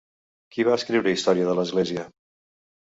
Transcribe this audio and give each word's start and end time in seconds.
Qui 0.55 0.65
va 0.69 0.77
escriure 0.79 1.15
Història 1.19 1.53
de 1.53 1.57
l'Església? 1.61 2.09